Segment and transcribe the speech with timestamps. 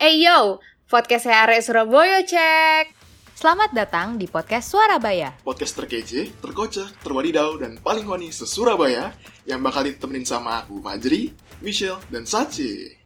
[0.00, 2.88] Eh yo, podcast HRS Surabaya cek.
[3.36, 5.36] Selamat datang di podcast Suarabaya.
[5.44, 9.12] Podcast terkece, terkocak, terwadidaw, dan paling wani se-Surabaya
[9.44, 12.99] yang bakal ditemenin sama aku, Fajri, Michelle, dan Sachi.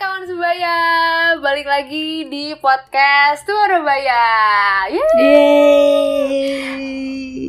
[0.00, 0.76] Kawan Surabaya,
[1.38, 4.24] balik lagi di podcast Surabaya.
[4.88, 6.32] Yeay.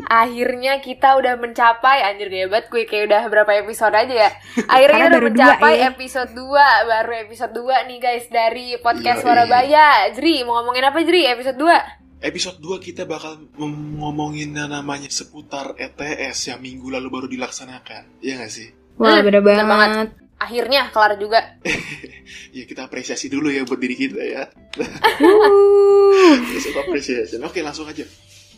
[0.03, 4.35] Akhirnya kita udah mencapai, anjir gaya banget gue kayak udah berapa episode aja ya.
[4.75, 5.95] Akhirnya udah mencapai dua, eh.
[5.95, 9.23] episode 2, baru episode 2 nih guys dari podcast.
[9.23, 10.11] Surabaya.
[10.11, 12.19] Jri, mau ngomongin apa Jri episode 2?
[12.21, 18.19] Episode 2 kita bakal ngomongin yang namanya seputar ETS yang minggu lalu baru dilaksanakan.
[18.19, 18.75] Iya gak sih?
[18.99, 19.87] Wah, Hmm, beda bener banget.
[19.95, 20.09] banget.
[20.35, 21.39] Akhirnya kelar juga.
[22.51, 24.43] Ya kita apresiasi dulu ya buat diri kita ya.
[26.59, 27.39] Self appreciation.
[27.47, 28.03] Oke langsung aja.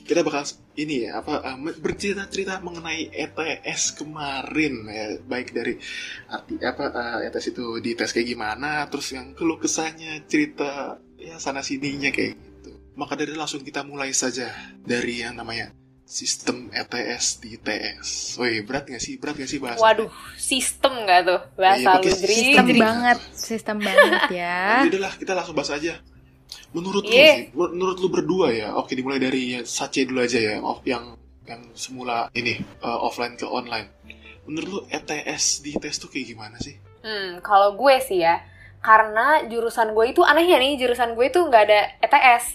[0.03, 0.43] Kita bakal
[0.75, 5.79] ini ya apa eh, bercerita-cerita mengenai ETS kemarin ya baik dari
[6.27, 11.39] arti apa eh, ETS itu di tes kayak gimana terus yang keluh kesahnya cerita ya
[11.39, 12.71] sana sininya kayak gitu.
[12.99, 14.51] Maka dari itu langsung kita mulai saja
[14.83, 15.71] dari yang namanya
[16.03, 18.37] sistem ETS di TS.
[18.37, 19.79] Woi berat gak sih berat gak sih bahasa?
[19.79, 22.35] Waduh, sistem gak tuh bahasa lu Jri?
[22.53, 24.57] Sistem Jadi- banget, sistem banget ya.
[24.83, 25.97] Ya udahlah kita langsung bahas aja.
[26.73, 27.33] Menurut lu Iya.
[27.33, 28.73] sih, menurut lu berdua ya.
[28.75, 33.35] Oke dimulai dari ya, Sace dulu aja ya, off yang yang semula ini uh, offline
[33.35, 33.89] ke online.
[34.43, 36.75] Menurut lu ETS di tes tuh kayak gimana sih?
[36.99, 38.39] Hmm, kalau gue sih ya,
[38.79, 42.45] karena jurusan gue itu anehnya nih, jurusan gue itu nggak ada ETS.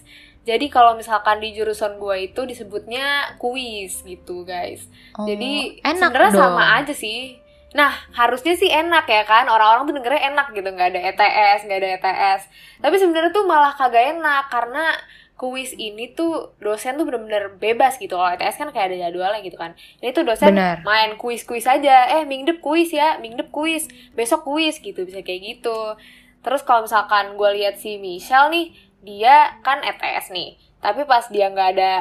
[0.48, 4.88] Jadi kalau misalkan di jurusan gue itu disebutnya kuis gitu guys.
[5.12, 7.36] Oh, Jadi sebenarnya sama aja sih.
[7.76, 11.78] Nah harusnya sih enak ya kan, orang-orang tuh dengernya enak gitu, nggak ada ETS, nggak
[11.84, 12.40] ada ETS.
[12.80, 14.96] Tapi sebenarnya tuh malah kagak enak karena
[15.38, 18.16] kuis ini tuh dosen tuh bener-bener bebas gitu.
[18.16, 19.76] Kalau ETS kan kayak ada jadwalnya gitu kan.
[20.00, 20.80] Ini tuh dosen Bener.
[20.80, 22.08] main kuis-kuis aja.
[22.18, 23.84] Eh, mingdep kuis ya, mingdep kuis,
[24.16, 25.94] besok kuis gitu, bisa kayak gitu.
[26.40, 30.54] Terus kalau misalkan gue lihat si Michelle nih, dia kan ETS nih.
[30.78, 31.92] Tapi pas dia nggak ada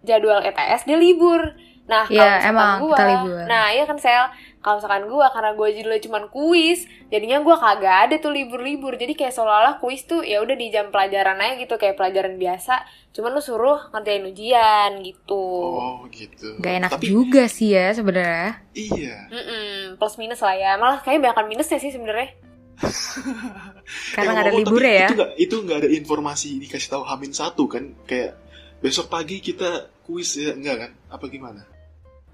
[0.00, 1.56] jadwal ETS, dia libur.
[1.84, 3.36] Nah, kalau Iya, misalkan emang gua, kita libur.
[3.44, 4.24] nah iya kan Sel,
[4.64, 6.80] kalau misalkan gue karena gue judulnya cuma kuis,
[7.12, 8.96] jadinya gue kagak ada tuh libur-libur.
[8.96, 12.80] Jadi kayak seolah-olah kuis tuh ya udah di jam pelajaran aja gitu, kayak pelajaran biasa.
[13.12, 15.44] Cuman lu suruh ngerjain ujian gitu.
[15.76, 16.56] Oh gitu.
[16.56, 18.64] Gak enak Tapi juga sih ya sebenarnya.
[18.72, 19.28] iya.
[19.28, 20.80] Mm-mm, plus minus lah ya.
[20.80, 22.32] Malah kayaknya banyak minusnya sih sebenarnya.
[24.14, 25.06] Karena Eh, nggak ada ngomong, libur ya.
[25.06, 27.94] Itu nggak itu nggak ada informasi dikasih tahu Hamin satu kan?
[28.04, 28.38] Kayak
[28.80, 30.90] besok pagi kita kuis ya enggak kan?
[31.08, 31.62] Apa gimana?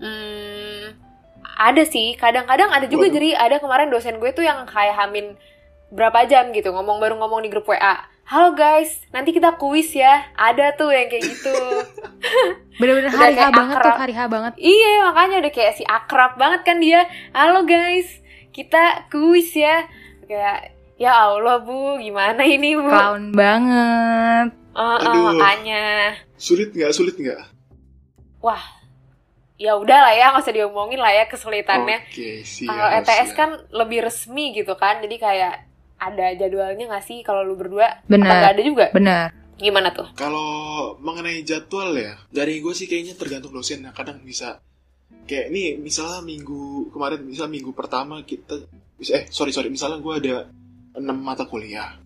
[0.01, 0.97] Hmm,
[1.57, 2.17] ada sih.
[2.17, 3.15] Kadang-kadang ada juga Waduh.
[3.15, 5.37] jadi ada kemarin dosen gue tuh yang kayak hamin
[5.91, 8.01] berapa jam gitu ngomong baru ngomong di grup WA.
[8.25, 10.23] Halo guys, nanti kita kuis ya.
[10.39, 11.51] Ada tuh yang kayak gitu.
[12.81, 14.53] Bener-bener hari H kayak banget tuh, hari H banget.
[14.57, 17.11] iya, makanya udah kayak si akrab banget kan dia.
[17.35, 18.07] Halo guys,
[18.55, 19.83] kita kuis ya.
[20.31, 22.87] Kayak ya Allah bu, gimana ini bu?
[22.87, 24.55] Clown banget.
[24.55, 25.35] Eh, Aduh.
[25.35, 26.15] makanya.
[26.39, 26.95] Sulit nggak?
[26.95, 27.51] Sulit nggak?
[28.39, 28.63] Wah,
[29.59, 32.07] ya udah lah ya, nggak usah diomongin lah ya kesulitannya.
[32.07, 32.71] Oke, siap.
[32.71, 33.39] Kalau ETS siap.
[33.43, 35.55] kan lebih resmi gitu kan, jadi kayak
[35.99, 37.99] ada jadwalnya nggak sih kalau lu berdua?
[37.99, 38.31] Apa Bener.
[38.31, 38.87] nggak ada juga?
[38.95, 39.35] Bener.
[39.59, 40.15] Gimana tuh?
[40.15, 43.83] Kalau mengenai jadwal ya, dari gue sih kayaknya tergantung dosen.
[43.83, 44.63] Nah, kadang bisa
[45.27, 48.63] kayak nih, misalnya minggu kemarin, misal minggu pertama kita,
[49.03, 50.35] eh sorry sorry, misalnya gue ada
[50.95, 51.97] 6 mata kuliah.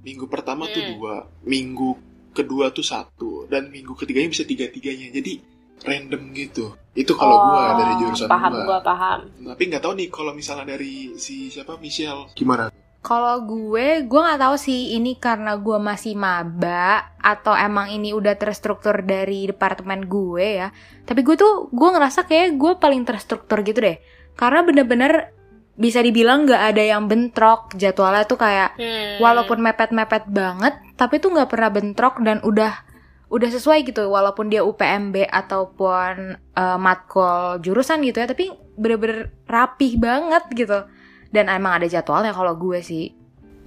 [0.00, 0.90] Minggu pertama tuh Hmm.
[0.96, 1.14] dua,
[1.44, 1.90] minggu
[2.32, 5.10] kedua tuh satu, dan minggu ketiganya bisa tiga tiganya.
[5.10, 5.42] Jadi
[5.78, 6.74] random gitu.
[6.94, 8.64] Itu kalau gue dari jurusan Oh, paham gue.
[8.64, 9.18] gua paham.
[9.44, 12.70] Tapi nggak tahu nih kalau misalnya dari si siapa Michelle gimana?
[12.98, 18.34] Kalau gue, gue nggak tahu sih ini karena gue masih maba atau emang ini udah
[18.34, 20.68] terstruktur dari departemen gue ya.
[21.06, 24.02] Tapi gue tuh, gue ngerasa kayak gue paling terstruktur gitu deh.
[24.34, 25.30] Karena bener-bener
[25.78, 29.22] bisa dibilang nggak ada yang bentrok jadwalnya tuh kayak Hmm.
[29.22, 32.82] walaupun mepet-mepet banget, tapi tuh nggak pernah bentrok dan udah
[33.30, 34.10] udah sesuai gitu.
[34.10, 40.82] Walaupun dia UPMB ataupun eh, matkul jurusan gitu ya, tapi bener-bener rapih banget gitu.
[41.30, 43.14] Dan emang ada jadwalnya kalau gue sih.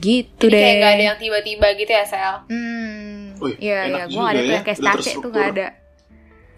[0.01, 0.59] Gitu jadi deh.
[0.59, 2.35] kayak nggak ada yang tiba-tiba gitu ya Sel.
[2.51, 3.37] Hmm.
[3.57, 4.77] Iya, iya, gue gak ada ya, yang kayak
[5.17, 5.67] tuh gak ada.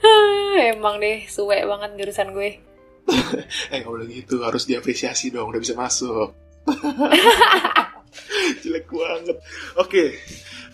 [0.76, 2.60] Emang deh, suwe banget jurusan gue.
[3.74, 6.32] Eh nggak boleh gitu, harus diapresiasi dong, udah bisa masuk.
[8.64, 9.38] Jelek banget.
[9.80, 10.04] Oke,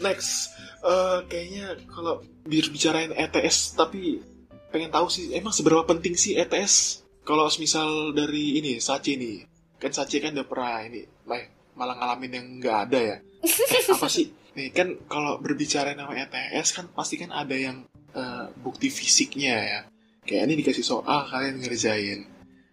[0.04, 0.54] next.
[0.80, 4.24] Eh, kayaknya kalau bicarain ETS, tapi
[4.72, 7.04] pengen tahu sih, emang seberapa penting sih ETS?
[7.28, 9.44] Kalau misal dari ini, Sace nih,
[9.78, 11.44] kan Sace kan udah pernah ini, lah,
[11.76, 13.18] malah ngalamin yang nggak ada ya.
[13.44, 14.32] Eh, apa sih?
[14.56, 17.86] Nih kan kalau berbicara nama ETS kan pasti kan ada yang
[18.16, 19.82] eh, bukti fisiknya ya.
[20.30, 22.20] Kayak ini dikasih soal kalian ngerjain.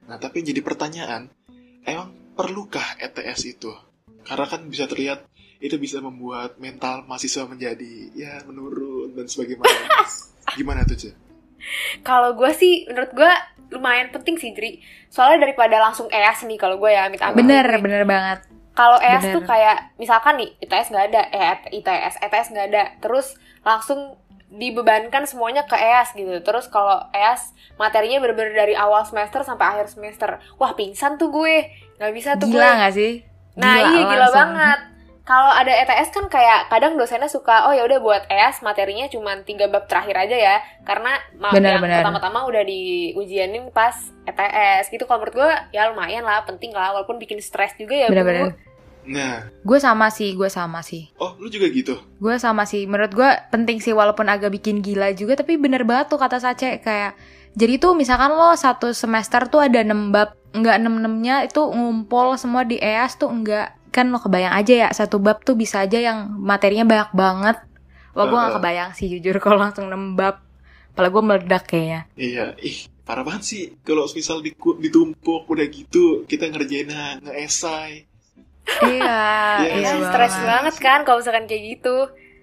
[0.05, 1.33] Nah tapi jadi pertanyaan,
[1.89, 3.73] emang perlukah ETS itu?
[4.29, 5.25] Karena kan bisa terlihat
[5.57, 9.73] itu bisa membuat mental mahasiswa menjadi ya menurun dan sebagaimana.
[10.61, 11.11] Gimana tuh, Ce?
[12.05, 13.33] Kalau gue sih, menurut gue
[13.73, 14.85] lumayan penting sih, Dri.
[15.09, 17.41] Soalnya daripada langsung EAS nih kalau gue ya, amit amit.
[17.41, 18.45] Bener, bener banget.
[18.77, 19.49] Kalau EAS tuh Bener.
[19.49, 23.33] kayak, misalkan nih, ITS nggak ada, eh ITS, ETS nggak ada, terus
[23.65, 26.39] langsung dibebankan semuanya ke EAS gitu.
[26.43, 30.39] Terus kalau EAS materinya bener-bener dari awal semester sampai akhir semester.
[30.57, 32.59] Wah pingsan tuh gue, nggak bisa tuh gue.
[32.59, 33.27] Gila gak sih?
[33.59, 34.37] Nah iya gila langsung.
[34.37, 34.81] banget.
[35.27, 39.35] Kalau ada ETS kan kayak kadang dosennya suka oh ya udah buat EAS materinya cuma
[39.43, 40.57] tiga bab terakhir aja ya
[40.87, 41.19] karena
[41.51, 45.03] Benar, yang pertama-tama udah diujianin pas ETS gitu.
[45.03, 48.07] Kalau menurut gue ya lumayan lah penting lah walaupun bikin stres juga ya.
[48.07, 48.15] Bu.
[48.15, 48.55] Bener-bener.
[49.07, 51.11] Nah, Gue sama sih, gue sama sih.
[51.17, 51.95] oh lu juga gitu?
[52.19, 52.85] Gue sama sih.
[52.85, 56.83] Menurut gue penting sih walaupun agak bikin gila juga tapi bener banget tuh kata Sace
[56.83, 57.15] kayak
[57.57, 62.37] jadi tuh misalkan lo satu semester tuh ada 6 bab, nggak 6 enamnya itu ngumpul
[62.37, 65.97] semua di EAS tuh enggak kan lo kebayang aja ya satu bab tuh bisa aja
[65.97, 67.57] yang materinya banyak banget.
[68.13, 68.57] Wah gue gak Heeh.
[68.61, 70.45] kebayang sih jujur kalau langsung 6 bab.
[70.93, 72.01] Apalagi gue meledak kayaknya.
[72.17, 76.93] Iya, ih parah banget sih kalau misal ditumpuk udah gitu kita ngerjain
[77.25, 78.05] nge-esai.
[78.91, 79.21] iya,
[79.63, 80.47] Iya, iya Ya, stres banget.
[80.49, 81.97] banget kan kalau misalkan kayak gitu.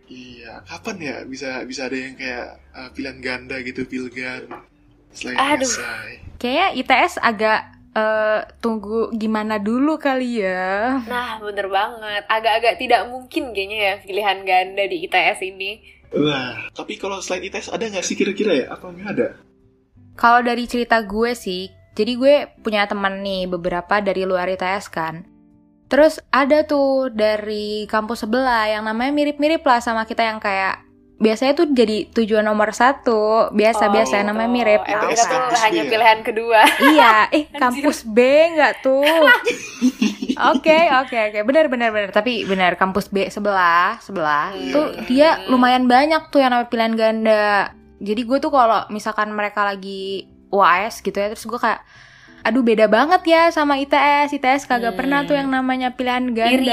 [0.06, 4.46] Iya, kapan ya bisa bisa ada yang kayak uh, pilihan ganda gitu, pilgan
[5.10, 5.66] selain Aduh.
[5.66, 6.22] esai.
[6.36, 7.60] Kayaknya ITS agak
[7.94, 11.00] eh, tunggu gimana dulu kali ya.
[11.06, 12.26] Nah bener banget.
[12.28, 15.72] Agak-agak tidak mungkin kayaknya ya pilihan ganda di ITS ini.
[16.14, 18.66] Nah, tapi kalau selain ITS ada nggak sih kira-kira ya?
[18.70, 19.28] Apa nggak ada?
[20.14, 25.26] Kalau dari cerita gue sih, jadi gue punya teman nih beberapa dari luar ITS kan.
[25.86, 30.82] Terus ada tuh dari kampus sebelah yang namanya mirip-mirip lah sama kita yang kayak
[31.16, 34.82] biasanya tuh jadi tujuan nomor satu biasa-biasa yang namanya mirip.
[34.82, 35.92] Oh, ITS kita tuh hanya B ya?
[35.92, 36.60] pilihan kedua.
[36.90, 38.18] iya, eh kampus B
[38.52, 39.06] nggak tuh?
[40.34, 42.10] Oke, oke, oke, benar, benar, benar.
[42.10, 44.72] Tapi benar kampus B sebelah, sebelah Hmm.
[44.74, 47.70] tuh dia lumayan banyak tuh yang namanya pilihan ganda.
[48.02, 51.86] Jadi gue tuh kalau misalkan mereka lagi UAS gitu ya, terus gue kayak
[52.44, 54.30] aduh beda banget ya sama ITS.
[54.32, 55.00] ITS kagak Hmm.
[55.00, 56.52] pernah tuh yang namanya pilihan ganda.
[56.54, 56.68] Iri,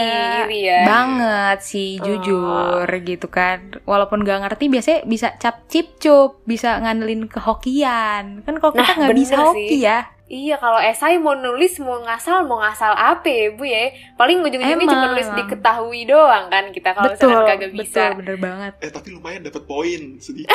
[0.45, 0.81] iri ya.
[0.85, 2.05] Banget sih, Oh.
[2.05, 3.59] jujur gitu kan.
[3.83, 8.43] Walaupun gak ngerti biasanya bisa cap cip cup, bisa ngandelin ke hokian.
[8.43, 9.81] Kan kalau kita Nah, nggak bisa bener hoki sih.
[9.81, 9.99] ya.
[10.27, 13.91] Iya, kalau esai mau nulis mau ngasal mau ngasal apa ya, Bu ya?
[14.15, 15.11] Paling ujung-ujungnya cuma Emang.
[15.11, 18.03] nulis diketahui doang kan kita kalau betul, misalkan kagak bisa.
[18.05, 18.73] betul, bener banget.
[18.79, 20.51] Eh tapi lumayan dapat poin sedikit.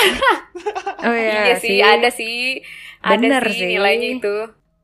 [0.97, 2.63] Oh iya, Iya, sih, ada sih.
[2.97, 3.67] Ada Bener sih, sih.
[3.69, 4.35] nilainya itu.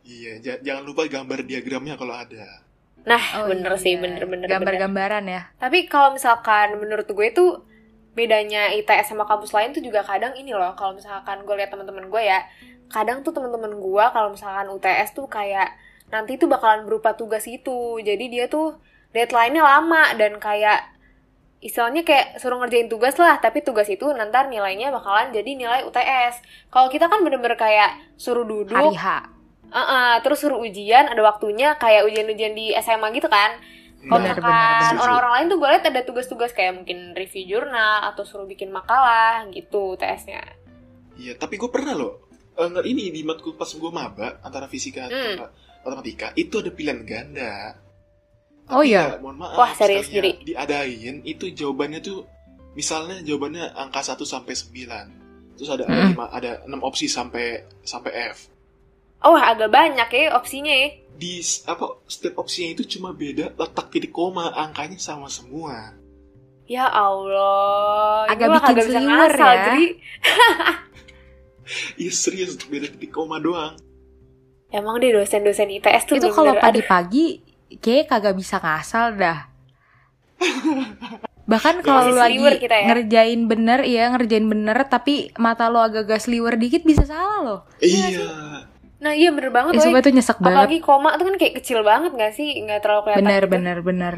[0.04, 2.62] Iya, ja- jangan lupa gambar diagramnya kalau ada.
[3.02, 3.82] Nah, Oh bener iya.
[3.82, 4.58] sih, bener bener bener.
[4.62, 5.42] Gambar-gambaran ya.
[5.58, 7.66] Tapi kalau misalkan menurut gue tuh
[8.14, 10.74] bedanya ITS sama kampus lain tuh juga kadang ini loh.
[10.78, 12.46] Kalau misalkan gue lihat teman-teman gue ya,
[12.94, 15.74] kadang tuh teman-teman gue kalau misalkan UTS tuh kayak
[16.14, 17.98] nanti tuh bakalan berupa tugas itu.
[18.06, 18.78] Jadi dia tuh
[19.18, 20.92] deadline-nya lama dan kayak
[21.62, 26.42] istilahnya kayak suruh ngerjain tugas lah, tapi tugas itu nanti nilainya bakalan jadi nilai UTS.
[26.74, 29.06] Kalau kita kan bener-bener kayak suruh duduk, Hari H.
[29.72, 33.56] Uh-uh, terus suruh ujian, ada waktunya kayak ujian-ujian di SMA gitu kan.
[34.02, 38.50] Kalau misalkan orang-orang lain tuh gue liat ada tugas-tugas kayak mungkin review jurnal atau suruh
[38.50, 40.42] bikin makalah gitu TS-nya.
[41.16, 42.28] Iya, tapi gue pernah loh.
[42.58, 45.38] Eh, nggak ini di matkul pas gue maba antara fisika Hmm.
[45.38, 45.48] sama
[45.86, 47.78] matematika itu ada pilihan ganda.
[48.70, 49.16] Oh Tapi iya?
[49.16, 49.56] ya, mohon maaf.
[49.56, 50.50] Wah, serius, sekalinya Giri?
[50.50, 52.26] Diadain itu jawabannya tuh
[52.74, 55.08] misalnya jawabannya angka 1 sampai 9.
[55.58, 56.10] Terus ada ada, Mm.
[56.16, 58.50] lima, ada 6 opsi sampai sampai F.
[59.22, 60.90] Oh agak banyak ya opsinya ya.
[61.14, 61.38] Di
[61.70, 65.94] apa setiap opsinya itu cuma beda letak titik koma, angkanya sama semua.
[66.66, 69.64] Ya Allah, Agak ini bikin kagak bisa seliwer ngasal, ya.
[69.68, 69.86] jadi
[72.02, 73.76] Iya serius beda titik koma doang.
[74.72, 77.44] emang deh dosen-dosen ITS tuh Itu kalau pagi-pagi
[77.78, 79.52] kayak kagak bisa ngasal dah.
[81.52, 82.86] Bahkan kalau lu lagi kita ya.
[82.88, 87.60] ngerjain bener, ya ngerjain bener, tapi mata lo agak-agak sliwer dikit bisa salah loh.
[87.84, 88.64] Iya.
[89.02, 90.54] Nah iya bener banget Eh, sumpah itu nyesek banget.
[90.54, 92.54] Apalagi koma tuh kan kayak kecil banget gak sih?
[92.56, 93.52] Nggak terlalu kelihatan Bener, gitu.
[93.52, 94.16] bener, bener.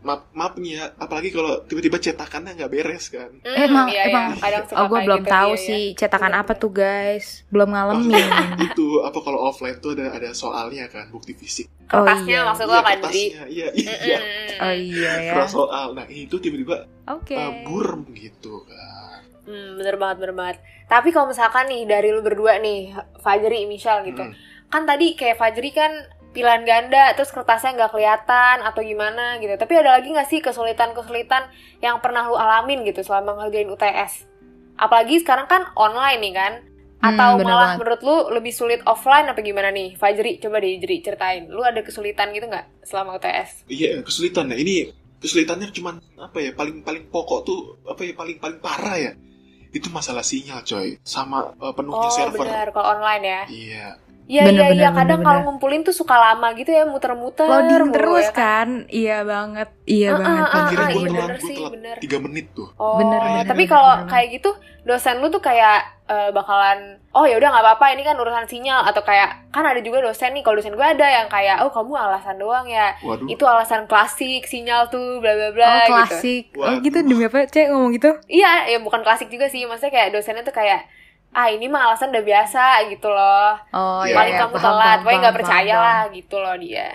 [0.00, 3.28] Maaf, maaf nih ya, apalagi kalau tiba-tiba cetakannya nggak beres kan.
[3.36, 4.32] Hmm, emang, iya, emang.
[4.32, 4.40] iya.
[4.40, 5.96] Kadang suka Oh, gue belum gitu, tahu iya, sih iya.
[5.98, 6.62] cetakan Bener, apa bener.
[6.64, 7.26] tuh guys.
[7.52, 8.28] Belum ngalamin.
[8.66, 11.68] itu apa kalau offline tuh ada ada soalnya kan bukti fisik.
[11.92, 12.48] Oh, Kertasnya iya.
[12.48, 12.96] maksud Iya, lo kan, Dri?
[12.96, 13.42] kertasnya.
[13.44, 14.16] Iya, iya.
[14.16, 14.48] Mm-mm.
[14.64, 15.32] Oh iya ya.
[15.34, 15.86] Keras soal.
[15.92, 17.32] Nah, itu tiba-tiba Oke.
[17.32, 19.19] uh, burem gitu kan.
[19.42, 20.56] Hmm, bener banget, bener banget.
[20.86, 24.34] Tapi kalau misalkan nih dari lu berdua nih, Fajri, Michelle gitu, Hmm.
[24.68, 25.90] kan tadi kayak Fajri kan
[26.30, 29.50] pilihan ganda, terus kertasnya nggak kelihatan atau gimana gitu.
[29.52, 34.28] Tapi ada lagi nggak sih kesulitan-kesulitan yang pernah lu alamin gitu selama ngerjain UTS?
[34.76, 36.52] Apalagi sekarang kan online nih kan.
[37.00, 37.78] Hmm, Atau bener malah banget.
[37.80, 39.96] menurut lu lebih sulit offline apa gimana nih?
[39.96, 41.48] Fajri, coba deh Jri ceritain.
[41.48, 43.64] Lu ada kesulitan gitu nggak selama UTS?
[43.66, 44.60] Iya, kesulitan ya.
[44.60, 44.74] Ini
[45.16, 46.52] kesulitannya cuman apa ya?
[46.52, 48.12] Paling paling pokok tuh apa ya?
[48.12, 49.12] Paling paling parah ya.
[49.70, 50.98] Itu masalah sinyal, coy.
[51.06, 52.42] Sama uh, penuhnya Oh server.
[52.42, 53.40] benar, kalau online ya.
[53.46, 53.86] Iya.
[54.30, 54.88] Iya iya iya.
[54.92, 57.44] Kadang kalau ngumpulin tuh suka lama gitu ya, muter-muter.
[57.44, 58.68] Loading mulu terus ya kan?
[58.86, 59.68] Iya banget.
[59.84, 60.42] Iya Ah, banget.
[60.46, 61.96] ah, Akhirnya ah, gue iya bener sih, bener.
[61.98, 62.68] 3 menit tuh.
[62.76, 67.36] Oh, Bener, bener, tapi kalau kayak gitu dosen lu tuh kayak eh, bakalan oh ya
[67.36, 70.56] udah nggak apa-apa ini kan urusan sinyal atau kayak kan ada juga dosen nih kalau
[70.56, 73.28] dosen gue ada yang kayak oh kamu alasan doang ya Waduh.
[73.28, 76.44] itu alasan klasik sinyal tuh bla bla Oh bla gitu klasik.
[76.56, 76.80] Oh Waduh.
[76.80, 77.44] gitu demi apa?
[77.44, 78.10] Cek ngomong gitu?
[78.26, 80.88] iya ya bukan klasik juga sih maksudnya kayak dosennya tuh kayak
[81.30, 85.18] ah ini mah alasan udah biasa gitu loh Oh Iya, paling iya, kamu telat pokoknya
[85.20, 85.84] nggak percaya paham.
[85.84, 86.88] lah gitu loh dia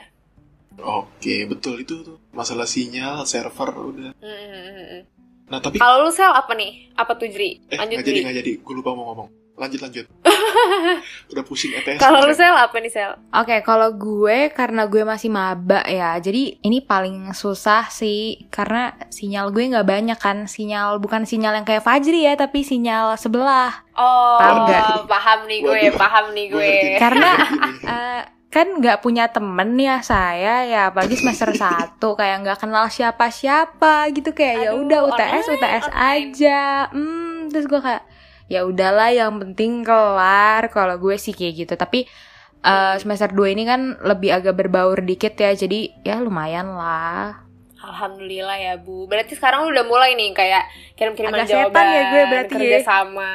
[0.75, 2.19] Oke, betul itu tuh.
[2.29, 4.11] Masalah sinyal, server udah.
[4.13, 5.01] Mm, mm, mm, mm.
[5.47, 8.37] Nah, tapi kalau lu sel apa nih apa tuh Jri eh lanjut nggak jadi nggak
[8.43, 8.51] jadi.
[8.59, 9.29] Gue lupa mau ngomong.
[9.55, 10.03] Lanjut lanjut.
[11.31, 11.97] udah pusing ETS.
[11.97, 16.57] kalau lu sel apa nih sel Oke, kalau gue karena gue masih maba ya, jadi
[16.59, 21.81] ini paling susah sih karena sinyal gue nggak banyak kan, sinyal bukan sinyal yang kayak
[21.81, 23.83] Fajri ya, tapi sinyal sebelah.
[23.93, 24.85] Oh, Paham nggak?
[25.05, 25.95] paham nih gue, Waduh.
[25.95, 26.73] paham nih Gue.
[26.95, 27.37] Karena-.
[27.85, 34.07] Eh, kan nggak punya temen ya saya ya, apalagi semester 1 kayak nggak kenal siapa-siapa
[34.11, 35.99] gitu kayak ya udah UTS online, UTS online.
[36.13, 36.61] aja.
[36.89, 38.03] Hmm, terus gue kayak
[38.45, 41.73] ya udahlah yang penting kelar kalau gue sih kayak gitu.
[41.73, 42.05] Tapi
[42.61, 47.45] eh, semester 2 ini kan lebih agak berbaur dikit ya, jadi ya lumayan lah.
[47.77, 49.05] Alhamdulillah ya Bu.
[49.05, 50.63] Berarti sekarang lu udah mulai nih kayak
[50.95, 52.57] kirim-kiriman Agak jawaban, setan ya gue berarti ya.
[52.57, 53.31] kerja sama.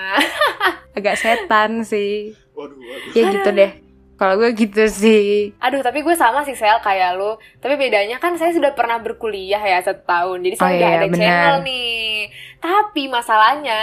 [0.99, 2.35] Agak setan sih.
[2.50, 3.12] Waduh, waduh.
[3.14, 3.73] Ya gitu deh.
[4.19, 5.55] Kalau gue gitu sih.
[5.57, 7.38] Aduh, tapi gue sama sih Sel kayak lu.
[7.57, 10.43] Tapi bedanya kan saya sudah pernah berkuliah ya satu tahun.
[10.43, 11.17] Jadi saya Oh udah iya, ada benar.
[11.17, 12.11] channel nih.
[12.59, 13.81] Tapi masalahnya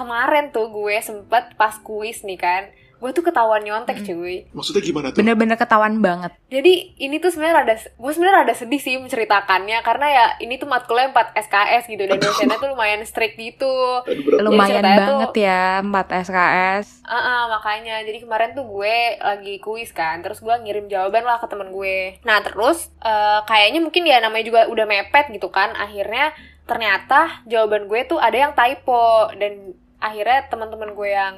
[0.00, 2.64] kemarin tuh gue sempet pas kuis nih kan.
[3.00, 4.44] Gue tuh ketahuan nyontek cuy.
[4.52, 5.24] Maksudnya gimana tuh?
[5.24, 6.36] Bener-bener ketahuan banget.
[6.52, 10.68] Jadi ini tuh sebenarnya ada gue sebenarnya ada sedih sih menceritakannya karena ya ini tuh
[10.68, 13.72] matkulnya 4 SKS gitu dan dosennya tuh lumayan strict gitu.
[14.04, 14.44] Aduh.
[14.44, 17.00] Lumayan banget tuh- ya 4 SKS.
[17.00, 21.40] Ah ah, makanya jadi kemarin tuh gue lagi kuis kan, terus gue ngirim jawaban lah
[21.40, 22.20] ke temen gue.
[22.20, 26.36] Nah terus eh, kayaknya mungkin ya namanya juga udah mepet gitu kan, akhirnya
[26.68, 31.34] ternyata jawaban gue tuh ada yang typo dan akhirnya teman-teman gue yang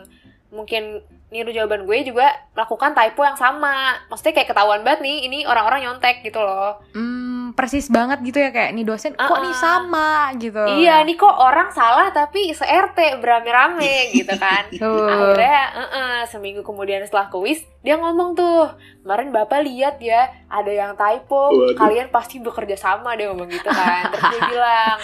[0.55, 3.97] mungkin niru jawaban gue juga melakukan typo yang sama.
[4.13, 6.77] Maksudnya kayak ketahuan banget nih, ini orang-orang nyontek gitu loh.
[6.93, 10.61] Hmm, persis banget gitu ya kayak nih dosen kok nih sama gitu.
[10.61, 14.69] Iya, nih kok orang salah tapi se-RT berame-rame gitu kan.
[14.69, 18.69] Akhirnya, eh-eh, seminggu kemudian setelah kuis, dia ngomong tuh,
[19.01, 21.75] kemarin bapak lihat ya, ada yang typo, Waduh.
[21.81, 24.13] kalian pasti bekerja sama, dia ngomong gitu kan.
[24.13, 24.97] Terus dia bilang,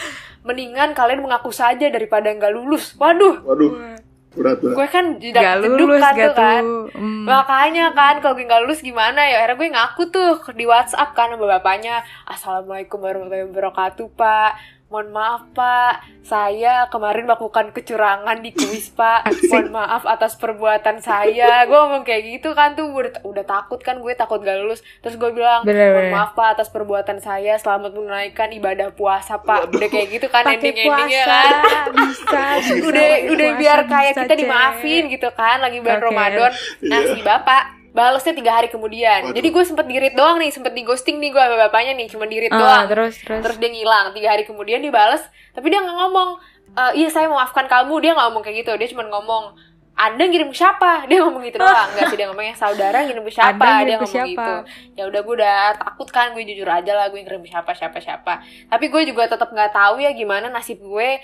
[0.46, 2.94] mendingan kalian mengaku saja daripada nggak lulus.
[2.96, 3.97] Waduh, Waduh,
[4.36, 4.76] berat berat.
[4.76, 6.64] gue kan Gak tidak jeduk lulus kan gak tuh kan.
[6.92, 7.24] Hmm.
[7.24, 11.32] Makanya kan kalau gue nggak lulus gimana ya akhirnya gue ngaku tuh di WhatsApp kan
[11.32, 15.92] sama bapaknya Assalamualaikum warahmatullahi wabarakatuh pak Mohon maaf pak.
[16.22, 19.20] Saya kemarin melakukan kecurangan di kuis pak.
[19.46, 21.64] Mohon maaf atas perbuatan saya.
[21.64, 22.88] Gue ngomong kayak gitu kan tuh.
[22.88, 24.80] Udah, udah takut kan gue takut gak lulus.
[24.98, 26.14] Terus gue bilang Bener, Mohon bener.
[26.14, 27.56] maaf pak atas perbuatan saya.
[27.56, 29.68] Selamat menunaikan ibadah puasa pak.
[29.68, 31.36] Udah kayak gitu kan Pakai ending-endingnya puasa.
[31.36, 31.54] kan.
[31.92, 32.72] Bisa, bisa.
[32.82, 34.38] udah udah puasa biar kayak kita Cek.
[34.38, 35.56] dimaafin gitu kan.
[35.60, 36.06] Lagi bulan Oke.
[36.06, 36.50] Ramadan.
[36.82, 37.12] Nah Iya.
[37.12, 39.24] si bapak balesnya tiga hari kemudian.
[39.24, 39.34] Waduh.
[39.34, 42.24] jadi gue sempet dirit doang nih sempet di ghosting nih gue sama bapaknya nih cuma
[42.24, 42.84] dirit Ah, doang.
[42.86, 43.40] terus terus.
[43.40, 46.30] terus dia ngilang tiga hari kemudian dia bales tapi dia nggak ngomong.
[46.70, 49.56] "Eh, iya saya memaafkan kamu dia nggak ngomong kayak gitu dia cuma ngomong
[49.98, 51.02] anda ngirim ke siapa?
[51.10, 51.90] Dia ngomong gitu doang.
[51.90, 53.50] Nggak sih dia ngomongnya saudara ngirim ke siapa?
[53.50, 54.30] Anda ngirim dia ngomong siapa?
[54.30, 54.52] gitu
[54.94, 57.98] ya udah gue udah takut kan gue jujur aja lah gue ngirim ke siapa siapa
[57.98, 58.32] siapa.
[58.70, 61.18] Tapi gue juga tetap nggak tahu ya gimana nasib gue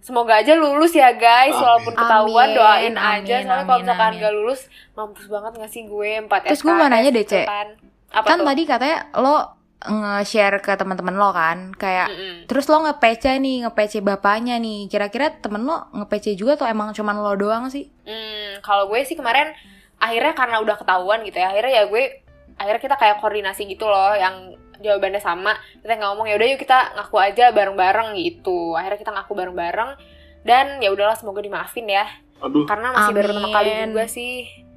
[0.00, 1.60] semoga aja lulus ya guys Amin.
[1.60, 4.20] walaupun ketahuan Amin, doain amin, aja soalnya kalau misalkan amin.
[4.20, 4.60] gak lulus
[4.92, 7.44] mampus banget gak sih gue 4 Terus gue mau nanya deh, Cek.
[7.44, 7.68] kan.
[8.08, 8.46] apa kan tuh?
[8.46, 9.36] tadi katanya lo
[9.78, 12.34] nge-share ke teman-teman lo kan kayak Mm-mm.
[12.44, 17.14] terus lo nge-PC nih nge-PC bapaknya nih kira-kira temen lo nge-PC juga atau emang cuman
[17.16, 19.54] lo doang sih Hmm, kalau gue sih kemarin
[19.96, 22.02] akhirnya karena udah ketahuan gitu ya akhirnya ya gue
[22.54, 24.50] akhirnya kita kayak koordinasi gitu loh yang
[24.80, 25.56] jawabannya sama.
[25.82, 28.74] Kita nggak ngomong ya udah yuk kita ngaku aja bareng-bareng gitu.
[28.78, 29.90] Akhirnya kita ngaku bareng-bareng
[30.46, 32.06] dan ya udahlah semoga dimaafin ya.
[32.38, 34.67] Aduh, karena masih baru pertama kali juga sih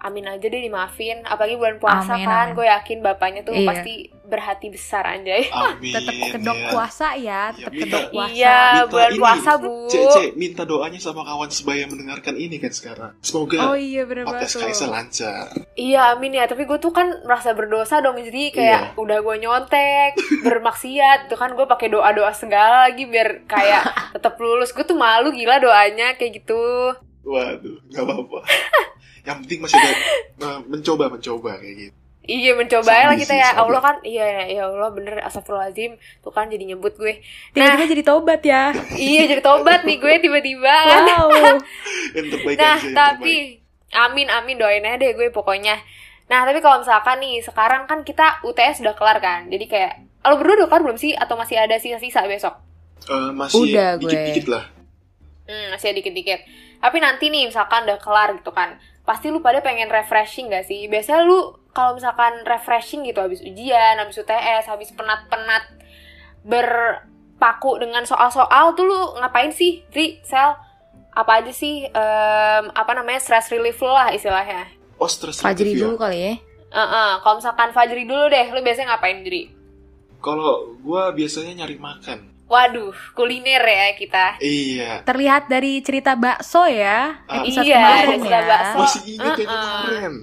[0.00, 2.56] amin aja deh dimaafin apalagi bulan puasa Amin, kan amin.
[2.56, 3.68] gue yakin bapaknya tuh Iya.
[3.68, 5.44] pasti berhati besar anjay
[5.94, 6.68] tetap kedok ya.
[6.70, 9.18] puasa ya Ya, tetap kedok puasa iya Minta bulan ini.
[9.18, 13.12] puasa bu Cek, cek, minta doanya sama kawan sebaya mendengarkan ini kan sekarang.
[13.20, 15.44] Semoga oh iya bener banget podcast Kaisa lancar.
[15.74, 18.96] Iya amin ya, tapi gue tuh kan merasa berdosa dong jadi kayak Iya.
[18.96, 20.10] udah gue nyontek,
[20.46, 24.70] bermaksiat, tuh kan gue pakai doa doa segala lagi biar kayak tetap lulus.
[24.70, 26.94] Gue tuh malu gila doanya kayak gitu.
[27.22, 28.38] Waduh, nggak apa-apa.
[29.22, 29.90] Yang penting masih ada
[30.46, 31.96] eh, mencoba mencoba kayak gitu.
[32.20, 33.58] Iya mencoba lah kita ya sabi.
[33.58, 37.16] Allah kan Iya ya Allah bener Astagfirullahaladzim Tuh kan jadi nyebut gue
[37.50, 38.76] Tiba-tiba jadi tobat ya.
[39.10, 41.32] Iya jadi tobat nih gue tiba-tiba kan Wow.
[42.20, 44.04] Yang terbaik Nah aja, yang tapi terbaik.
[44.04, 45.80] Amin amin doain aja deh gue pokoknya
[46.28, 50.36] Nah tapi kalau misalkan nih Sekarang kan kita UTS udah kelar kan Jadi kayak Lo
[50.36, 51.16] berdua udah kelar belum sih?
[51.16, 52.52] Atau masih ada sisa-sisa besok?
[53.08, 54.04] Eh, masih Udah, gue.
[54.04, 54.68] dikit-dikit lah.
[55.48, 56.40] Hmm, masih ada dikit-dikit.
[56.76, 58.76] Tapi nanti nih misalkan udah kelar gitu kan.
[59.04, 60.86] Pasti lu pada pengen refreshing gak sih?
[60.86, 65.64] Biasanya lu kalau misalkan refreshing gitu habis ujian, habis UTS, habis penat-penat
[66.42, 69.82] berpaku dengan soal-soal tuh lu ngapain sih?
[69.90, 70.56] Dri, Sel,
[71.10, 74.70] apa aja sih em, apa namanya stress relief lu lah istilahnya.
[75.00, 75.82] Oh, stress Fajri relief ya.
[75.88, 76.34] dulu kali ya.
[76.70, 79.50] Heeh, kalau misalkan Fajri dulu deh, lu biasanya ngapain, Dri?
[80.22, 82.29] Kalau gua biasanya nyari makan.
[82.50, 84.42] Waduh, kuliner ya kita.
[84.42, 85.06] Iya.
[85.06, 87.22] Terlihat dari cerita bakso ya.
[87.24, 87.40] Ah.
[87.40, 88.42] Episode Iya, kemarin cerita ya.
[88.44, 88.76] bakso.
[88.76, 89.62] Masih inget yang Uh-uh.
[89.86, 90.14] kemarin.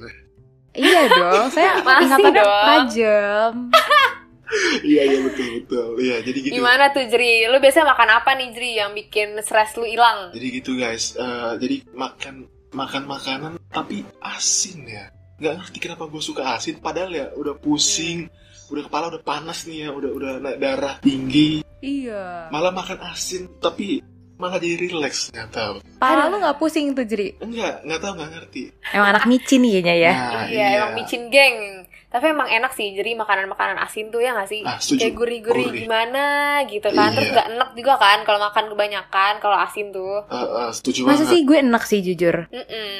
[0.77, 2.65] Iya dong, saya Masih ingatannya dong.
[2.67, 3.53] tajam.
[4.91, 5.87] iya, iya betul betul.
[5.97, 6.53] Iya, jadi gitu.
[6.53, 7.47] Gimana tuh, Jri?
[7.47, 10.35] Lu biasanya makan apa nih, Jri, yang bikin stres lu hilang?
[10.35, 11.15] Jadi gitu guys.
[11.15, 12.35] Eh, jadi makan
[12.69, 15.07] makan makanan tapi asin ya.
[15.37, 16.77] Nggak ngerti kenapa gue suka asin.
[16.77, 18.27] Padahal ya udah pusing,
[18.67, 21.63] udah kepala udah panas nih ya, udah udah naik darah tinggi.
[21.77, 22.49] Iya.
[22.49, 24.01] Malah makan asin tapi
[24.35, 25.75] malah jadi relax nggak tahu.
[25.97, 27.33] Parah lu nggak pusing tuh Jeri?
[27.37, 28.63] Enggak, nggak tahu nggak ngerti.
[28.91, 30.13] Emang anak micin kayaknya ya.
[30.13, 31.57] Nah, iya, emang micin geng.
[32.07, 34.63] Tapi emang enak sih, jadi makanan-makanan asin tuh ya nggak sih?
[34.63, 34.99] Ah, setuju.
[35.03, 35.81] Kayak gurih-gurih Gurih.
[35.83, 36.25] gimana
[36.65, 37.11] gitu kan.
[37.11, 37.35] Terus Iya.
[37.35, 40.23] gak enak juga kan kalau makan kebanyakan, kalau asin tuh.
[40.23, 41.29] Eh, eh, setuju Masa banget.
[41.29, 42.35] sih gue enak sih jujur.
[42.47, 42.97] Mm-mm.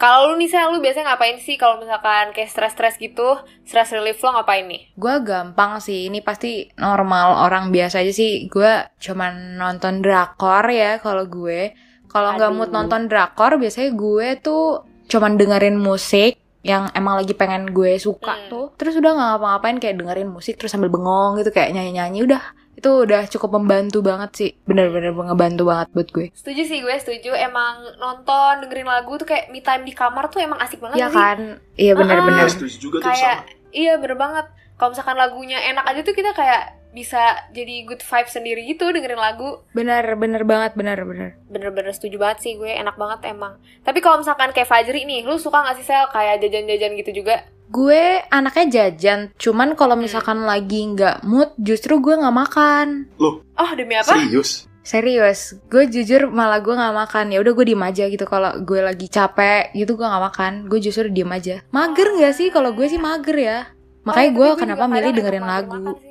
[0.00, 3.36] Kalau lu nih, lu biasanya ngapain sih kalau misalkan kayak stres-stres gitu?
[3.68, 4.96] Stress relief lo ngapain nih?
[4.96, 8.48] Gue gampang sih, ini pasti normal orang biasa aja sih.
[8.48, 11.76] Gue cuman nonton drakor ya kalau gue.
[12.08, 17.68] Kalau nggak mood nonton drakor, biasanya gue tuh cuman dengerin musik yang emang lagi pengen
[17.68, 18.48] gue suka Hmm.
[18.48, 18.66] tuh.
[18.80, 22.42] Terus udah nggak ngapa-ngapain kayak dengerin musik terus sambil bengong gitu kayak nyanyi-nyanyi udah.
[22.80, 24.50] Itu udah cukup membantu banget sih.
[24.64, 26.26] Bener-bener ngebantu banget buat gue.
[26.32, 27.36] Setuju sih gue, setuju.
[27.36, 31.12] Emang nonton, dengerin lagu tuh kayak me time di kamar tuh emang asik banget gak
[31.12, 31.20] sih?
[31.20, 31.38] kan?
[31.76, 32.48] Iya bener-bener.
[32.48, 33.76] Iya, setuju juga tuh kayak sama.
[33.76, 34.46] iya bener banget
[34.80, 37.18] kalau misalkan lagunya enak aja tuh kita kayak bisa
[37.50, 41.38] jadi good vibe sendiri gitu dengerin lagu Bener, bener banget, bener, bener.
[41.46, 45.36] bener-bener setuju banget sih gue enak banget emang tapi kalau misalkan kayak Fajri nih lu
[45.36, 50.90] suka gak sih sel kayak jajan-jajan gitu juga Gue anaknya jajan, cuman kalau misalkan lagi
[50.90, 53.06] nggak mood, justru gue nggak makan.
[53.22, 54.66] oh demi apa Serius?
[54.82, 57.30] Serius, gue jujur malah gue nggak makan.
[57.30, 58.26] Ya udah gue diem aja gitu.
[58.26, 60.52] Kalau gue lagi capek gitu gue nggak makan.
[60.66, 61.62] Gue justru diem aja.
[61.70, 62.50] Mager nggak sih?
[62.50, 63.58] Kalau gue sih mager ya.
[64.02, 65.70] Makanya Oh, gue kenapa milih dengerin lagu.
[65.78, 66.09] makan sih.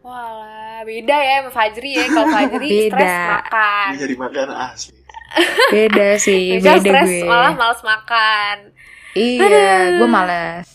[0.00, 2.04] Walah, beda ya sama Fajri ya.
[2.08, 2.96] Kalau Fajri Beda.
[2.96, 3.88] stres makan.
[3.96, 4.98] Jadi makan asli.
[5.70, 7.22] Beda sih, Misal beda stres gue.
[7.22, 8.56] malah males makan.
[9.14, 10.66] Iya, gue males.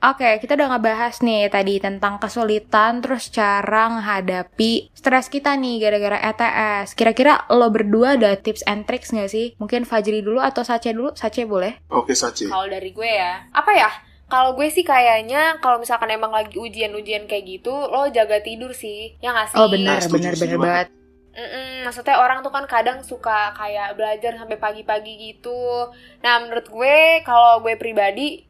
[0.00, 6.16] Oke, kita udah ngebahas nih tadi tentang kesulitan terus cara menghadapi stres kita nih gara-gara
[6.24, 6.96] ETS.
[6.96, 9.52] Kira-kira lo berdua ada tips and tricks gak sih?
[9.60, 11.12] Mungkin Fajri dulu atau Sace dulu?
[11.12, 11.84] Sace boleh?
[11.92, 12.48] Oke, Saci.
[12.48, 13.90] Kalau dari gue ya, apa ya?
[14.30, 19.18] Kalau gue sih kayaknya kalau misalkan emang lagi ujian-ujian kayak gitu, lo jaga tidur sih,
[19.18, 19.58] ya nggak sih?
[19.58, 20.86] Oh benar, benar, benar banget.
[20.88, 20.88] banget.
[21.30, 25.90] Mm-mm, maksudnya orang tuh kan kadang suka kayak belajar sampai pagi-pagi gitu.
[26.22, 28.49] Nah menurut gue kalau gue pribadi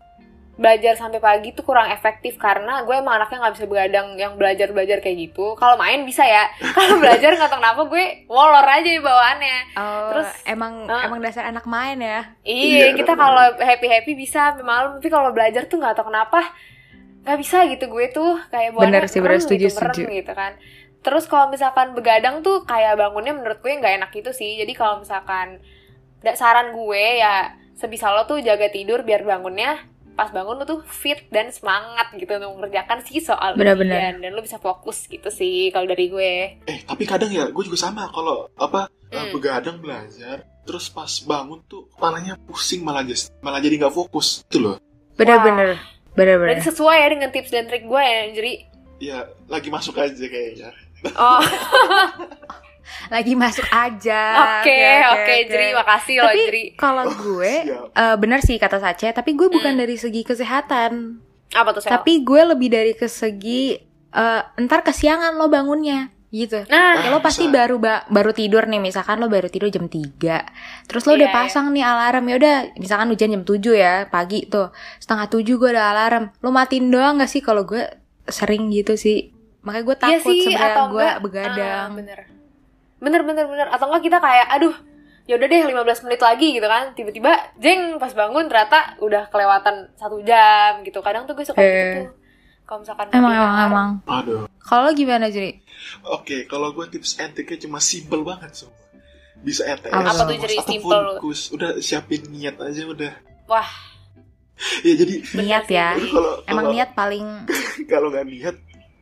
[0.60, 5.00] belajar sampai pagi tuh kurang efektif karena gue emang anaknya nggak bisa begadang yang belajar-belajar
[5.00, 5.56] kayak gitu.
[5.56, 9.58] Kalau main bisa ya, kalau belajar nggak tahu kenapa gue molor aja bawaannya.
[9.80, 11.08] Oh, Terus, emang ah.
[11.08, 12.36] emang dasar anak main ya.
[12.44, 16.12] Iya, Iya, kita kalau happy happy bisa sampai malam, tapi kalau belajar tuh nggak tahu
[16.12, 16.52] kenapa
[17.24, 20.12] nggak bisa gitu gue tuh kayak Bener sih, bener, setuju, setuju.
[20.12, 20.60] gitu kan.
[21.00, 24.60] Terus kalau misalkan begadang tuh kayak bangunnya menurut gue nggak enak gitu sih.
[24.60, 25.56] Jadi kalau misalkan
[26.36, 29.89] saran gue ya sebisa lo tuh jaga tidur biar bangunnya
[30.20, 33.96] pas bangun lo tuh fit dan semangat gitu untuk mengerjakan sih soal Benar-benar.
[33.96, 36.32] ujian dan lo bisa fokus gitu sih kalau dari gue.
[36.60, 39.32] Eh, tapi kadang ya gue juga sama kalau apa eh, Hmm.
[39.32, 44.60] begadang belajar terus pas bangun tuh kepalanya pusing malah just malah jadi nggak fokus itu
[44.60, 44.76] loh
[45.16, 45.80] Bener-bener.
[46.12, 46.60] Bener-bener.
[46.60, 48.52] Sesuai ya dengan tips dan trik gue ya, jadi
[49.00, 50.68] ya lagi masuk aja kayaknya
[51.16, 51.40] oh
[53.06, 54.22] Lagi masuk aja.
[54.58, 56.64] Oke, oke, Jri, makasih loh, Tapi Jri.
[56.74, 57.90] kalau gue siap.
[57.92, 59.80] eh, bener sih kata Sace, tapi gue bukan Hmm.
[59.80, 61.20] dari segi kesehatan.
[61.50, 61.90] Apa tuh, Sel?
[61.92, 63.74] Tapi gue lebih dari ke segi
[64.08, 66.62] eh, ntar kesiangan lo bangunnya gitu.
[66.64, 67.54] Nah, Ya lo pasti bisa.
[67.56, 70.46] baru ba- baru tidur nih, misalkan lo baru tidur jam 3
[70.84, 74.46] Terus lo udah Iya, pasang nih alarm ya udah, misalkan hujan jam 7 ya, pagi
[74.46, 74.70] tuh.
[74.96, 76.30] Setengah 7 gue ada alarm.
[76.38, 77.82] Lo matiin doang gak sih kalau gue
[78.24, 79.30] sering gitu sih.
[79.60, 81.78] Makanya gue iya takut sih, sebenarnya atau gue enggak, begadang.
[81.80, 82.18] ah, bener.
[83.00, 83.66] Bener, bener, bener.
[83.66, 84.76] Atau enggak kita kayak, aduh,
[85.24, 89.88] ya udah deh 15 menit lagi gitu kan tiba-tiba jeng pas bangun ternyata udah kelewatan
[89.94, 92.10] satu jam gitu kadang tuh gue suka gitu tuh
[92.64, 93.66] kalau misalkan Emang emang alarm.
[93.66, 93.88] emang.
[94.06, 94.42] Aduh.
[94.60, 95.58] Kalau gimana jadi?
[96.08, 98.74] Oke, kalau gue tips and triknya cuma simple banget semua.
[99.36, 101.12] Bisa ETS, Apa tuh jadi simple lu?
[101.20, 101.48] kus.
[101.48, 103.12] Udah siapin niat aja udah.
[103.46, 103.66] wah
[104.80, 105.96] Ya jadi Niat ya.
[105.96, 107.26] kalau Emang kalau- niat paling
[107.90, 108.56] kalau nggak niat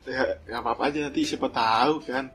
[0.04, 2.30] ya nggak apa-apa aja nanti siapa tahu kan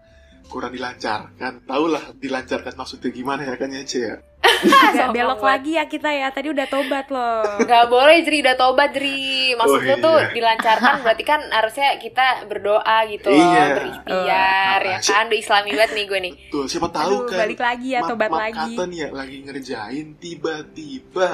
[0.45, 1.63] kurang dilancarkan.
[1.63, 4.15] Tahu lah dilancarkan maksudnya gimana ya kan ya Ce ya.
[4.43, 5.49] Sombong belok banget.
[5.49, 6.27] lagi ya kita ya.
[6.29, 7.43] Tadi udah tobat loh.
[7.59, 10.31] nggak boleh Jeri udah tobat Jeri maksud Oh, lu tuh iya.
[10.31, 13.63] dilancarkan berarti kan harusnya kita berdoa gitu loh Iya.
[13.73, 17.37] berikhtiar Oh, ya kan udah islami banget nih gue nih Tuh siapa tahu Aduh, kan.
[17.39, 18.59] balik lagi ya, tobat ma- lagi.
[18.69, 21.29] Kata nih ya lagi ngerjain tiba-tiba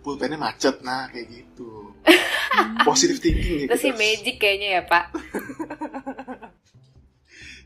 [0.00, 1.94] pulpennya macet nah kayak gitu.
[2.82, 3.66] Positive thinking ya.
[3.66, 5.04] itu sih magic kayaknya ya pak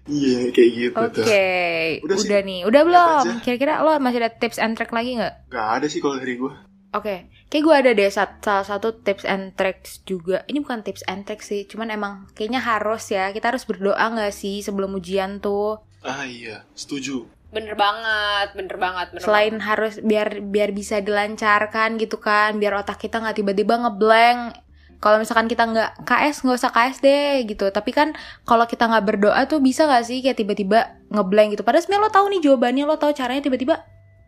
[0.06, 1.26] Iya kayak gitu Oke, tuh.
[2.06, 2.46] udah, Udah sih.
[2.46, 2.60] nih.
[2.62, 3.24] Udah belum?
[3.42, 5.50] Kira-kira lo masih ada tips and trick lagi nggak?
[5.50, 6.52] Gak ada sih kalau dari gue.
[6.94, 10.46] Oke, kayak gue ada deh salah satu tips and tricks juga.
[10.46, 13.28] Ini bukan tips and tricks sih, cuman emang kayaknya harus ya.
[13.30, 15.82] Kita harus berdoa nggak sih sebelum ujian tuh?
[16.00, 17.26] Ah iya, setuju.
[17.46, 23.00] bener banget bener banget bener Selain harus biar biar bisa dilancarkan gitu kan, biar otak
[23.00, 24.65] kita nggak tiba-tiba ngeblank.
[24.96, 27.66] Kalau misalkan kita nggak KS nggak usah KS deh gitu.
[27.66, 31.62] Tapi kan kalau kita nggak berdoa tuh bisa nggak sih kayak tiba-tiba ngeblank gitu.
[31.62, 33.84] Padahal sebenarnya lo tahu nih jawabannya, lo tahu caranya tiba-tiba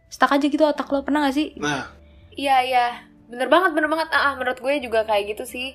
[0.07, 1.53] stuck aja gitu otak lo pernah gak sih?
[1.55, 1.89] Nah,
[2.31, 2.87] Iya iya,
[3.27, 4.09] bener banget bener banget.
[4.09, 5.75] Ah, ah, menurut gue juga kayak gitu sih.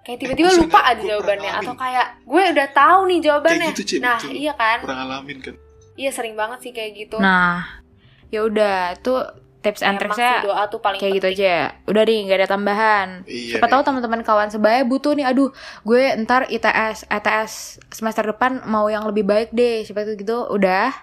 [0.00, 1.82] Kayak tiba-tiba Eh, lupa aja jawabannya pernah atau ngalamin.
[1.84, 3.58] kayak gue udah tahu nih jawabannya.
[3.60, 4.32] Kayak gitu, Ci, nah betul.
[4.32, 5.54] iya kan, kurang alamin kan.
[5.94, 7.18] iya sering banget sih kayak gitu.
[7.18, 7.66] Nah,
[8.26, 9.20] ya udah tuh
[9.66, 11.42] tips and tricksnya sih doa tuh paling kayak gitu penting.
[11.42, 11.66] aja ya.
[11.84, 13.08] Udah nih nggak ada tambahan.
[13.26, 13.58] Iya.
[13.58, 15.26] Siapa tahu teman-teman kawan sebaya butuh nih.
[15.26, 15.50] Aduh,
[15.82, 17.52] gue ntar ITS, ETS
[17.90, 19.82] semester depan mau yang lebih baik deh.
[19.82, 20.46] Siapa tuh gitu?
[20.46, 20.94] Udah,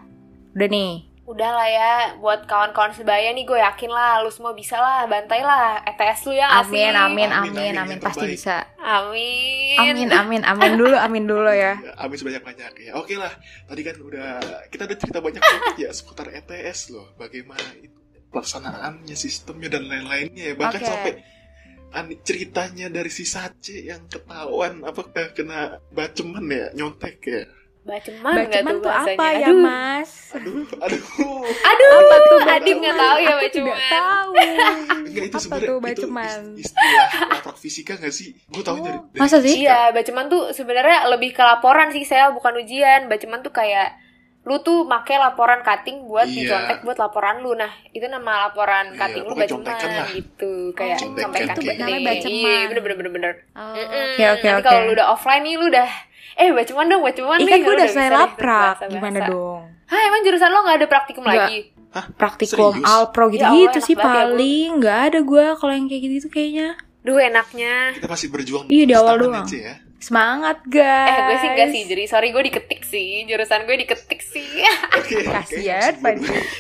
[0.52, 1.12] udah nih.
[1.23, 5.39] Udah lah ya, buat kawan-kawan sebaya nih gue yakin lah, lu semua bisa lah, bantai
[5.39, 6.52] lah ETS lu ya?
[6.60, 8.36] Amin, amin, Amin, amin, amin, Pasti terbaik.
[8.36, 8.67] bisa.
[8.76, 9.80] Amin.
[9.80, 11.80] Amin, amin, amin dulu, amin dulu ya.
[11.80, 12.91] Ya, amin sebanyak-banyak ya.
[12.99, 13.32] Oke lah,
[13.65, 14.30] tadi kan udah
[14.67, 17.15] kita udah cerita banyak banget ya seputar ETS loh.
[17.15, 18.02] Bagaimana itu
[18.33, 20.55] pelaksanaannya, sistemnya dan lain-lainnya ya.
[20.57, 20.89] Bahkan Oke.
[20.89, 21.11] sampai
[21.93, 27.45] an- ceritanya dari si Sace yang ketahuan apakah kena baceman ya, nyontek ya.
[27.83, 29.59] Baceman nggak Baceman tuh apa ya, Aduh.
[29.59, 30.11] Mas?
[30.31, 31.03] Aduh, aduh.
[31.43, 33.91] Aduh, Apa tuh Adit nggak tahu ya Aku tidak baceman.
[33.91, 34.31] tahu.
[35.11, 36.39] Enggak itu Apa sebenarnya tuh itu baceman?
[36.55, 38.39] is- istilah laprak fisika gak sih?
[38.47, 39.53] Gue tahu dari, dari Masa sih?
[39.59, 43.11] Iya, baceman tuh sebenarnya lebih ke laporan sih saya bukan ujian.
[43.11, 43.99] Baceman tuh kayak
[44.43, 46.36] lu tuh make laporan cutting buat Iya.
[46.38, 47.53] dicontek buat laporan lu.
[47.53, 50.08] Nah, itu nama laporan Iya, cutting lu baceman lah.
[50.10, 50.51] gitu.
[50.73, 51.71] Kayak Oh, kayak gede.
[51.73, 52.36] namanya baceman.
[52.36, 53.34] Iya, bener bener bener bener.
[53.53, 54.03] Oh, Mm-mm.
[54.10, 54.65] Oke, oke, Nanti oke.
[54.65, 55.89] kalau lu udah offline nih lu udah
[56.34, 57.49] eh baceman dong, baceman Ih nih.
[57.49, 59.62] kan gue udah selesai laprak, gimana dong?
[59.86, 61.71] Hah, emang jurusan lo nggak ada praktikum lagi?
[62.12, 62.89] Praktikum, Serius?
[62.89, 66.73] alpro Ya gitu-gitu Allah, sih ya, paling nggak ada gue kalau yang kayak gitu kayaknya.
[66.99, 67.93] Duh, enaknya.
[67.93, 69.43] kita masih berjuang Iya, di awal doang.
[69.43, 69.75] aja ya.
[70.03, 71.15] Semangat guys.
[71.15, 73.23] Eh, gue sih enggak sih, jadi sorry gue diketik sih.
[73.23, 74.67] Jurusan gue diketik sih.
[74.99, 76.19] Oke, Kasian, Pak.
[76.19, 76.43] belum-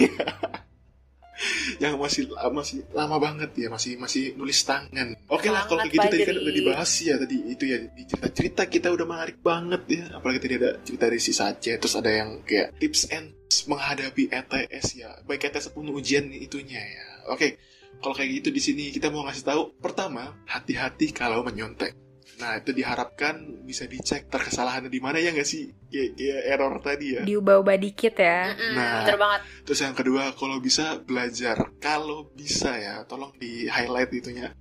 [1.83, 5.11] yang masih masih lama banget ya masih masih nulis tangan.
[5.27, 7.37] Oke lah kalau kayak gitu tadi kan udah dibahas ya tadi.
[7.51, 10.03] Itu ya di cerita cerita kita udah menarik banget ya.
[10.15, 13.35] Apalagi tadi ada cerita dari si Sace terus ada yang kayak tips and
[13.67, 15.11] menghadapi ETS ya.
[15.27, 17.27] Baik ETS pun ujian itunya ya.
[17.27, 17.59] Oke
[18.03, 21.95] kalau kayak gitu di sini kita mau ngasih tahu pertama hati-hati kalau menyontek
[22.43, 27.07] nah itu diharapkan bisa dicek terkesalahannya di mana ya nggak sih kayak, kayak error tadi
[27.15, 28.51] ya Diubah-ubah dikit ya.
[28.51, 29.07] Mm-mm, Nah.
[29.07, 29.41] Bener banget.
[29.63, 31.57] Terus yang kedua, kalau bisa belajar.
[31.79, 34.51] Kalau bisa ya, tolong di highlight itunya.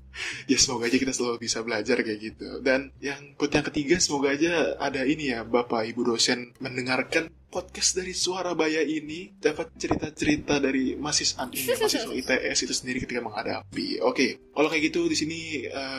[0.45, 2.61] Ya semoga aja kita selalu bisa belajar kayak gitu.
[2.61, 7.93] Dan yang quote yang ketiga, semoga aja ada ini ya, Bapak Ibu dosen mendengarkan podcast
[8.01, 14.01] dari Suara Baya ini dapat cerita-cerita dari mahasiswa ini, mahasiswa ITS itu sendiri ketika menghadapi.
[14.01, 15.41] Oke, kalau kayak gitu di sini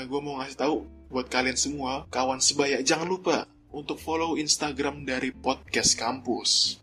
[0.09, 0.75] gue mau ngasih tahu
[1.13, 6.81] buat kalian semua, kawan sebaya, jangan lupa untuk follow Instagram dari podcast kampus.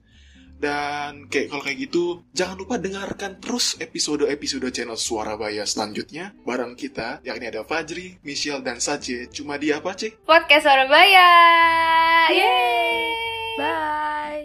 [0.61, 6.77] Dan kayak kalau kayak gitu, jangan lupa dengarkan terus episode-episode channel Suara Baya selanjutnya bareng
[6.77, 9.33] kita, yakni ada Fajri, Michelle, dan Sace.
[9.33, 10.21] Cuma di apa, Cek?
[10.29, 11.29] Podcast Surabaya.
[12.29, 13.09] Yeay.
[13.57, 13.90] Bye.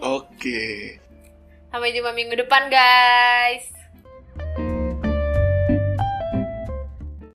[0.06, 1.02] Oke.
[1.74, 3.66] Sampai jumpa minggu depan, guys.